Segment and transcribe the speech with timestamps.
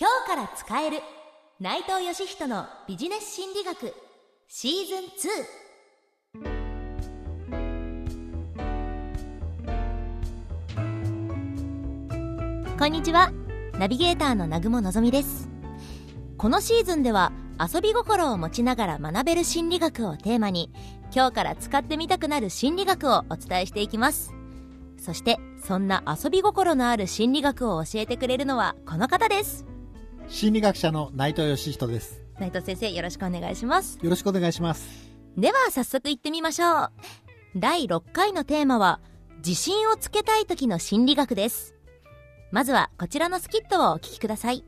[0.00, 1.00] 今日から使える。
[1.58, 3.92] 内藤義人のビジネス心理学。
[4.46, 4.98] シーズン
[12.76, 13.32] 2こんにちは。
[13.72, 15.48] ナビゲーターの南雲のぞみです。
[16.36, 20.70] このシーズンでは遊び心を持ちながら学べる心理学をテーマに
[21.12, 24.32] 今日から使ってみたくなる心理学をお伝えしていきます。
[24.96, 29.67] そしてそんな遊び心のある心理学を教えてくれるのはこの方です。
[30.28, 32.20] 心理学者の内藤義人です。
[32.38, 33.98] 内藤先生よろしくお願いします。
[34.02, 34.86] よろしくお願いします。
[35.36, 36.92] では早速行ってみましょう。
[37.56, 39.00] 第6回のテーマは
[39.38, 41.74] 自信をつけたい時の心理学です。
[42.52, 44.64] まずはこちらのスキットをお聞きください。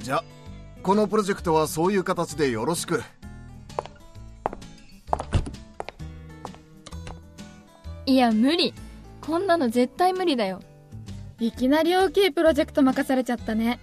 [0.00, 0.24] じゃ
[0.82, 3.02] このプロジェクトはそういう形でよろしく。
[8.06, 8.74] いや無理
[9.20, 10.60] こんなの絶対無理だよ。
[11.38, 13.80] いきなり大きいプロジェクト任されちゃったね。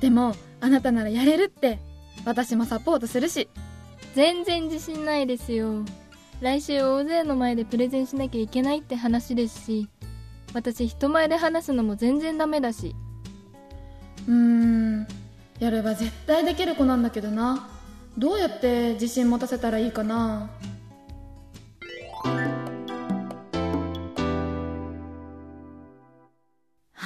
[0.00, 1.78] でもあなたならやれるって。
[2.24, 3.48] 私もサポートするし。
[4.14, 5.84] 全然自信ないですよ。
[6.40, 9.88] 来週大勢の前でプレゼンしなきゃいけないって話ですし。
[10.54, 12.94] 私人前で話すのも全然ダメだし。
[14.26, 15.06] うーん。
[15.58, 17.68] やれば絶対できる子なんだけどな。
[18.18, 20.50] どうやって自信持たせたらいいかな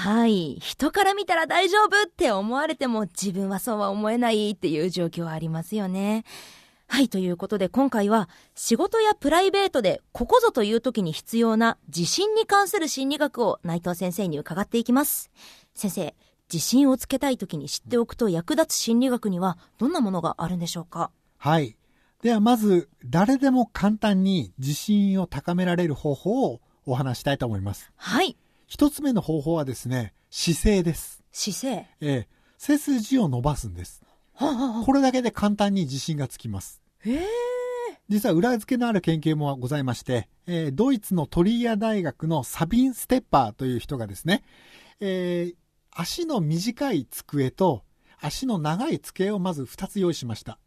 [0.01, 0.57] はい。
[0.61, 6.25] 人から見たら大丈夫って思われても自分はそうは思えないっていう状況はありますよね。
[6.87, 15.31] はいということで今回は仕事やプライベートでここぞという時に必要な自信に関する心理学を内藤先生に伺っていきます。
[15.75, 16.15] 先生
[16.51, 21.11] 自信をつけたい時に知っておくと役立つ心理学にはどんなものがあるんでしょうか？
[21.37, 21.77] はい。
[22.23, 27.93] ではまず誰でも簡単に自信を高められる方法をお話したいと思います。
[27.97, 28.37] はい
[28.71, 31.25] 一つ目の方法はですね姿勢です。
[31.33, 31.87] 姿勢。
[32.01, 32.29] ええ。
[32.57, 34.01] 背筋を伸ばすんです。
[34.33, 36.81] はあはあこれだけで簡単に自信がつきます。
[37.01, 37.27] へえ。
[38.09, 44.45] 実は裏付けのある研究もございまして、えードイツのトリア大学のサビン・ステッパーという人がですね、
[45.01, 45.55] えー
[45.91, 47.83] 足の短い机と
[48.21, 50.61] 足の長い机をまず2つ用意しました。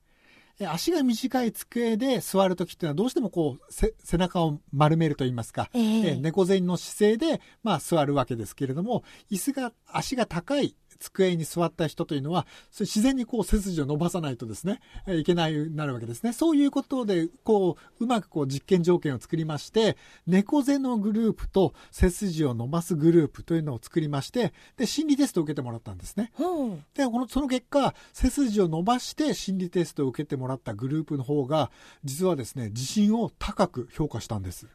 [0.60, 5.84] えー足が短い机で座るときっていうのはどうしてもこうせ背中を丸めると言いますか、ええ。
[5.84, 12.48] えー猫背の姿勢でまあ座るわけですけれども、椅子が足が高い机に座った人というのは、
[12.80, 16.34] 自然にこう背筋を伸ばさないとですね、えーいけないなるわけですね。
[16.34, 19.98] そういうことで、こう、うまくこう実験条件を作りまして、
[20.28, 26.32] 猫背のグループと背筋を伸ばすグループというのを作りまして、で、心理テストを受けてもらったんですね。
[26.36, 31.72] ほうで、この、その結果、背筋を伸ばして心理テストを受けてもらったグループの方が、
[32.04, 34.68] 実はですね、自信を高く評価したんです。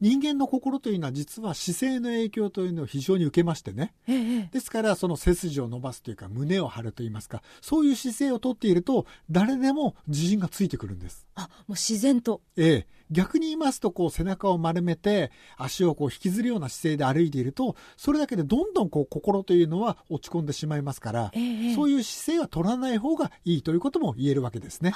[0.00, 3.92] 人間の心というのは実は姿勢の影響というのを非常に受けましてね。
[4.06, 11.26] ええですから、その背筋を伸ばすというか、胸を張るといいますか、そういう姿勢をとっていると、誰でも自信がついてくるんです。
[11.34, 12.86] あもう自然とええ。
[13.10, 24.94] 逆に言いますと、こう、背中を丸めて、足をこう引きずるような姿勢で歩いていると、それだけでどんどんこう、心というのは落ち込んでしまいますから、ええそういう姿勢は取らない方がいいということも言えるわけですね。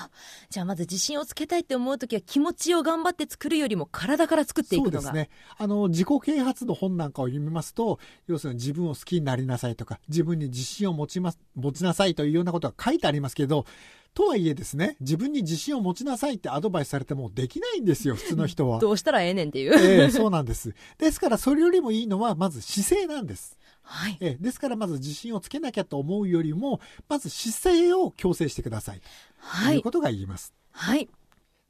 [0.51, 5.31] じゃあまず自信をつけたいって思う時は気持ちを頑張って作るよりも体から作っていくのがそうですね。
[5.57, 13.67] あの、自己啓発の本なんかを読みますと、要するに自分を好きになりなさいとか、自分に自信を持ちます、持ちなさいというようなことが書いてありますけど、
[14.19, 18.81] とはいえですね、自分に自信を持ちなさいってアドバイスされてもできないんですよ、 普通の人は。
[18.81, 20.75] どうしたらええねんっていう、ええそうなんです。
[20.99, 23.57] ですから、それよりもいいのは、まず姿勢なんです。
[23.83, 28.99] はいええですから、まず自信をつけなきゃと思うよりも、まず姿勢を矯正してください。
[28.99, 29.07] と
[29.39, 30.53] はいいうことが言います。
[30.73, 31.09] はい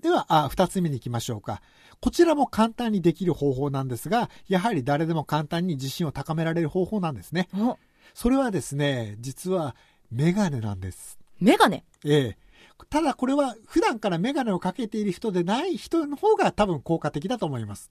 [0.01, 1.61] では、あ二つ目に行きましょうか。
[2.01, 7.51] こちらも簡単にできる方法なんですが、やはり誰でも簡単に自信を高められる方法なんですね。
[7.55, 7.77] お
[8.15, 9.77] それはですね、実は
[10.11, 11.19] メガネなんです。
[11.41, 12.49] メガネええ。
[12.91, 17.91] ただこれは普段からメガネをかけている人でない人の方が多分効果的だと思います。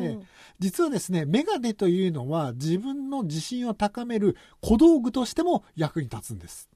[0.00, 0.26] ええ
[0.58, 6.70] 実はですね、メガネというのは自分の自信を高める小道具としても役に立つんです。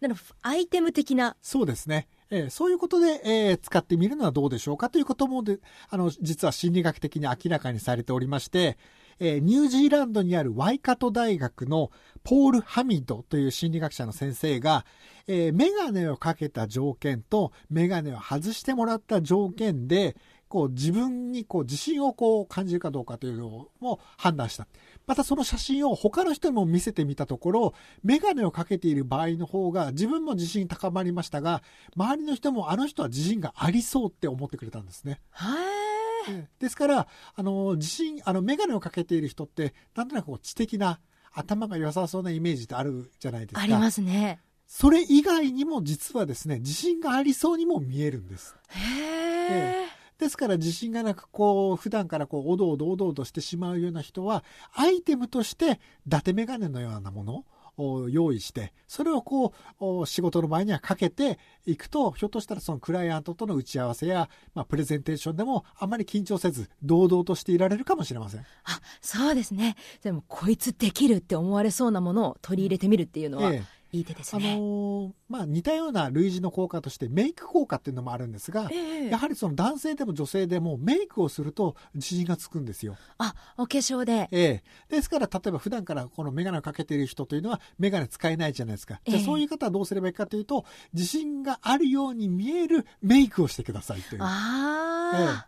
[0.00, 2.08] なるほどアイテム的なそうですね。
[2.30, 5.58] えーそういうことで、えー使ってみるのはどうでしょうかということもで、
[5.88, 8.76] あの、実は心理学的に明らかにされておりまして、
[9.20, 11.90] えニュージーランドにあるワイカト大学の
[12.22, 14.84] ポール・ハミドという心理学者の先生が、
[15.26, 20.16] えーメガネをかけた条件とメガネを外してもらった条件で、
[20.48, 24.68] こう自分にこう自信をこう感じるかどうかというのも判断した。
[25.06, 27.74] またその写真を他の人にも見せてみたところ、
[28.04, 31.62] メガネをかけている場合の方が自分も自信高まりましたが、
[31.96, 35.20] 周りの人もあの人は自信がありそうって思ってくれたんですね。
[35.32, 35.93] へええ
[36.58, 41.00] ですから、あの、自信、あの、メガネをかけている人って、なんとなくこう知的な、
[41.34, 43.60] 頭が良さそうなイメージってあるじゃないですか。
[43.60, 44.38] ありますね。
[44.66, 48.56] それ以外にも実はですね、自信がありそうにも見えるんです。
[48.68, 49.86] へえ。
[50.18, 57.44] ですから自信がなく、こう、普段からこう、おどおどおどおどしてしまうような人は、アイテムとして、伊達メガネのようなものを
[57.76, 68.40] 用意して、それをこう、お仕事の前にはかけていくと、ひょっとしたらそのクライアントとの打ち合わせや、まあ、プレゼンテーションでもあまり緊張せず、堂々としていられるかもしれません。
[68.40, 68.46] あ、
[69.00, 69.76] そうですね。
[70.02, 74.56] でも、こいつできるって思われそうなものを取り入れてみるっていうのは、ええいい手ですあのね。
[74.56, 82.96] ーまあ、似たような類似の効果として、メイク効果っていうのもあるんですが、ええやはりその男性でも女性でもメイクをすると自信がつくんですよ。
[83.18, 84.28] あ、お化粧で。
[84.32, 84.62] ええ。
[84.88, 89.00] ですから、例えば普段からこのメガネをかけている人というのはメガネ使えないじゃないですか。
[89.06, 94.22] じゃそういう方はどうすればいいかというと、自信があるように見えるメイクをしてくださいという。
[94.22, 95.46] あ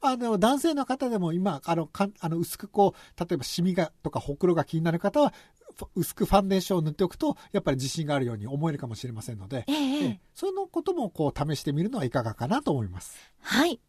[0.00, 5.32] あの、男性の方でも今、あの、かんあの薄くこう、例えばシミがとかほくろが気になる方は、
[5.94, 13.16] 薄くファンデーションを塗っておくと、やっぱり自信があるように思えるかもしれませんので、ええええええそのこともこう試してみるのはいかがかなと思います。
[13.40, 13.80] はい。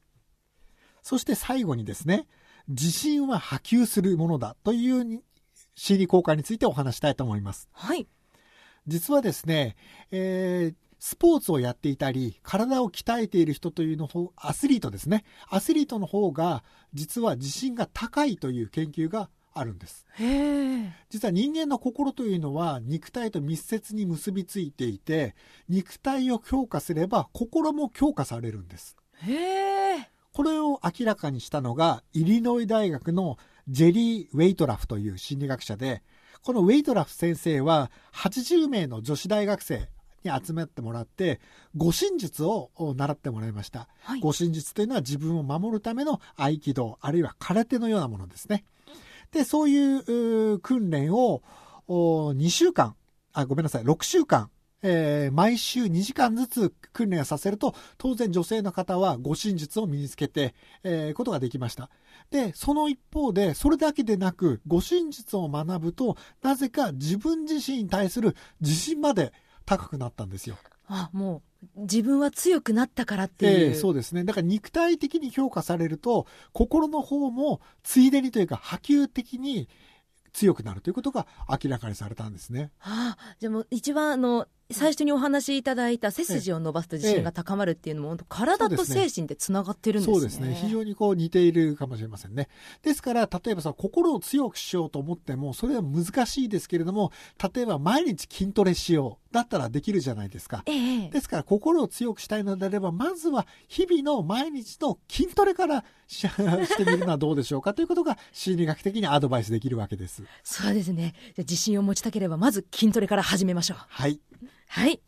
[1.01, 2.27] そして最後にですね、
[2.67, 5.21] 自信は波及するものだというに
[5.75, 7.69] 心理効果についてお話したいと思います。
[7.71, 8.07] はい。
[8.87, 9.75] 実はですね、
[10.11, 15.23] えースポーツをやっていたり、体を鍛えている人というの方、アスリートですね。
[15.49, 16.63] アスリートの方が、
[16.93, 20.05] 実は自信が高いという研究があるんです。
[21.09, 25.35] 実は人間の心というのは肉体と密接に結びついていて、
[25.67, 28.95] 肉体を強化すれば心も強化されるんです。
[30.33, 36.03] これを明らかにしたのが、イリノイ大学のジェリー・ウェイトラフという心理学者で、
[36.43, 39.89] このウェイトラフ先生は80名の女子大学生
[40.23, 41.39] に集まってもらって、
[41.75, 43.87] 護身術を習ってもらいました。
[44.01, 44.19] はい。
[44.19, 48.65] 護身術というのは自分を守るための合気道、あるいは空手のようなものですね。
[49.31, 51.43] で、そういう訓練を
[51.87, 52.95] お2週間、
[53.33, 54.49] あ、ごめんなさい、6週間、
[54.83, 60.53] えー毎週2時間ずつ訓練をさせると、当然女性の方は護身術を身につけて、
[60.83, 61.89] えーことができました。
[62.29, 69.33] で、その一方で、それだけでなく、護身術を学ぶと、なぜか自分自身に対する自信まで
[69.67, 70.57] 高くなったんですよ。
[70.87, 71.43] あ、も
[71.75, 73.67] う、自分は強くなったからっていう。
[73.67, 74.23] ええそうですね。
[74.23, 79.67] だから肉体的に評価されると、心の方もついでにというか波及的に
[80.31, 82.71] 強くなるということが明らかにされたんですね。
[82.79, 90.15] ああ、じゃあもう一番あの、最初にお話しいただいた背筋を伸ばすと自信が高まるっていうのも、本当体と精神でつながってるんですね。
[90.15, 90.59] そうですね。
[90.61, 92.49] 非常にこう似ているかもしれませんね。
[92.83, 97.13] ですから、例えばさ、心を強くしようと思っても、それは難しいですけれども、
[97.53, 99.27] 例えば毎日筋トレしよう。
[99.31, 100.63] だったらできるじゃないですか。
[100.65, 110.23] ええですから、心を強くしたいのであれば、まずは日々の毎日の筋トレからし してみるのはどうでしょうかということが心理学的にアドバイスできるわけです。
[110.43, 111.13] そうですね。
[111.37, 113.77] 自信を持ちたければ、まず筋トレから始めましょう。
[113.87, 114.19] はい。
[114.67, 115.01] はい。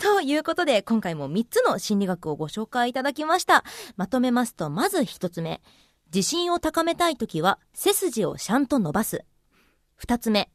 [0.00, 3.64] ということで、今回も3つの心理学をご紹介いただきました。
[3.96, 5.62] まとめますと、まず1つ目。
[6.12, 9.24] 自信を高めたいときは、背筋をちゃんと伸ばす。
[10.02, 10.50] 2つ目。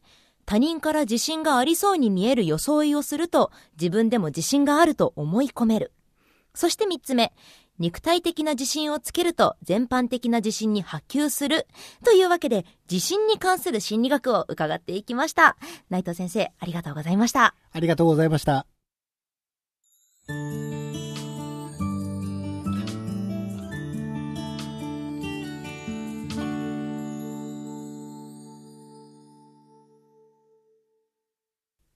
[0.46, 5.94] 他人から自信がありそうに見える装いをすると、自分でも自信があると思い込める。
[6.54, 7.34] そして3つ目。
[7.80, 11.66] 肉体的な自信をつけると全般的な自信に波及する。
[12.04, 15.58] というわけで、自信に関する心理学を伺っていきました。
[15.90, 17.56] 内藤先生、ありがとうございました。
[17.72, 18.68] ありがとうございました。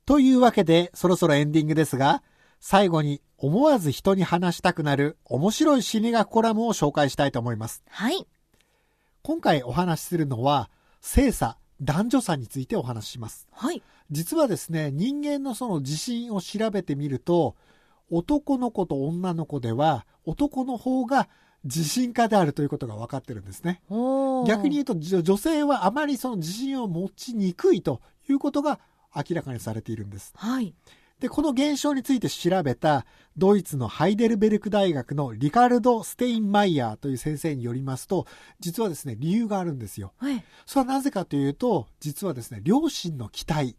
[0.05, 2.23] というわけで、そろそろエンディングですが、
[2.59, 7.83] 最後に思わず人に話したくなる面白い心理学コラムを紹介したいと思います。
[7.89, 8.25] はい。
[9.21, 10.69] 今回お話しするのは、
[11.01, 13.49] 性差、男女差についてお話しします。
[13.51, 13.83] はい。
[14.09, 17.57] 実はですね、人間のその自信を調べてみると、
[18.09, 21.27] 男の子と女の子では、男の方が
[21.65, 23.81] 自信家であるということが分かってるんですね。
[24.47, 28.79] 逆に言うと、女性はあまりその自信を持ちにくいということが
[29.13, 30.31] 明らかにされているんです。
[30.37, 30.73] はい。
[31.23, 33.05] で、この現象について調べた、
[33.37, 38.27] ドイツのハイデルベルク大学のリカルド・ステインマイヤーという先生によりますと、
[38.59, 40.11] 実はですね、理由があるんですよ。
[40.17, 40.43] はい。
[40.65, 43.77] それはなぜかというと、実はですね、両親の期待。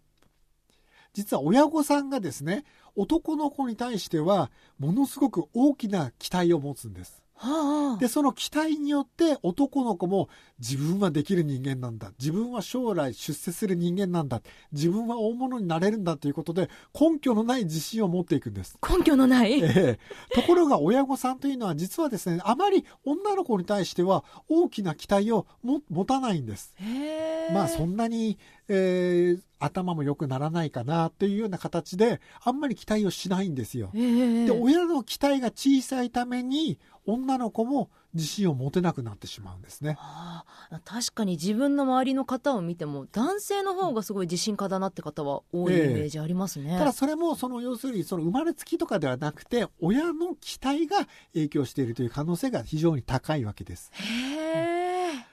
[1.13, 2.65] 実は親御さんがですね、
[2.97, 7.24] 男の子に対しては、ものすごく大きな期待を持つんです。
[7.37, 8.01] はあ。
[8.01, 12.13] で、その期待によって男の子も自分はできる人間なんだ。
[12.19, 14.41] 自分は将来出世する人間なんだ。
[14.73, 18.79] 自分は大物になれるんだということで根拠のない自信を持っていくんです。
[18.89, 19.61] 根拠のない。
[19.61, 19.99] ええ
[20.33, 26.75] ところが親御さんというのは実はですね、あまり女の子に対しては大きな期待をも持たないんです。
[27.53, 28.39] まあそんなに、
[28.69, 33.91] えー頭も良くならないかなというような形であんまり期待をしないんですよ。
[33.95, 34.47] へえ。
[34.47, 39.97] で、親の期待が小さいために女の子も自信を持てなくなってしまうんですね。
[39.99, 46.79] ああ確かに自分の周りの方を見ても男性の方がすごい自信家だなって方は多いイメージありますね。
[46.79, 50.99] ただそれもその要するにその生まれつきとかではなくて親の期待が
[51.35, 53.91] 影響しているという可能性が非常に高いわけです。
[53.95, 54.34] へえ。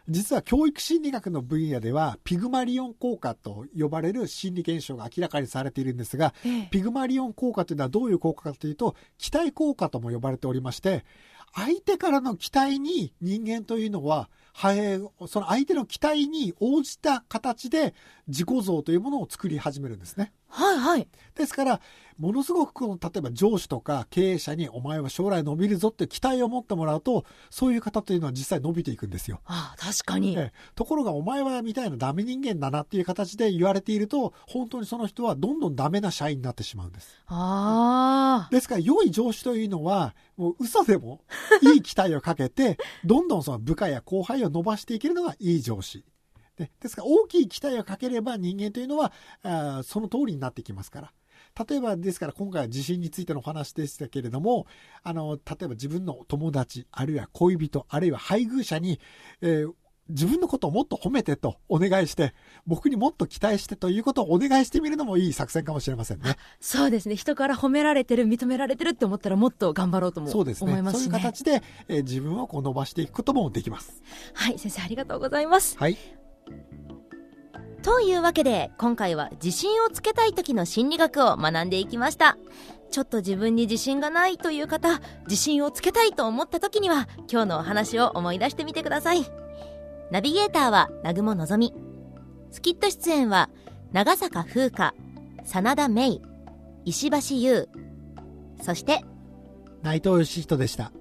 [0.09, 11.05] 実は教育心理学の分野ではピグマリオン効果と呼ばれる心理現象が明らかにされているんですがええピグマリオン効果というのはどういう効果かというと期待効果とも呼ばれておりまして
[11.53, 17.93] 相手からの期待に人間というのは反映その相手の期待に応じた形で
[18.27, 20.31] 自己像というものを作り始めるんですね。
[20.51, 21.07] はいはい。
[21.35, 21.81] ですから、
[22.17, 29.41] ものすごくこの、例えば上司とか経営者にお前は将来伸びるぞって期待を持ってもらうと、そういう方というのは実際伸びていくんですよ。
[29.45, 30.35] ああ確かに。
[30.37, 37.09] ええところがお前はみたいなダメ人間だなっていう形で言われていると、本当にその人はどんどんダメな社員になってしまうんです。
[37.25, 38.49] ああ。
[38.51, 41.21] ですから良い上司というのは、もう嘘でも
[41.61, 46.05] いい期待をかけて、どんどんその部下や後輩を伸ばしていけるのがいい上司。
[46.57, 49.11] でですから大きい期待をかければ人間というのは、
[49.43, 51.13] あーその通りになってきますから。
[51.67, 54.67] 例えばですから今回は地震についてのお話でしたけれども、
[55.03, 58.99] あの、例えば自分の友達、あるいは恋人、あるいは配偶者に、
[59.41, 59.73] えー
[60.09, 62.33] 自分のことをもっと褒めてとお願いして、
[62.67, 66.35] 僕にもっと期待してということをお願いしてみるのもいい作戦かもしれませんね。
[66.59, 67.15] そうですね。
[67.15, 70.59] 人から褒められてる、認められてるって思ったらもっと頑張ろうともそうですね。
[70.59, 71.17] そういう思いますしね。
[71.17, 74.01] 形で、えー自分をこう伸ばしていくこともできます。
[74.33, 75.77] はい、先生ありがとうございます。
[75.77, 75.97] はい。
[77.83, 82.37] というわけで、今回は自信をつけたい時の心理学を学んでいきました。
[82.91, 89.25] ちょっと自分に自信がないという方、自信をつけたいと思った時には、今日のお話を思い出してみてください。
[90.11, 91.73] ナビゲーターは、南雲のぞみ。
[92.51, 93.49] スキット出演は、
[93.93, 94.93] 長坂風花、
[95.45, 96.21] 真田芽衣、
[96.85, 97.69] 石橋優、
[98.61, 99.03] そして、
[99.81, 100.91] 内藤義人でした。